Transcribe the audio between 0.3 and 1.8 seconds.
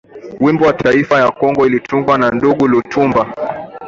Wimbo wa kitaifa ya kongo